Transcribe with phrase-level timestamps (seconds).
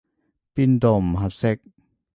[0.55, 1.59] 邊度唔合適？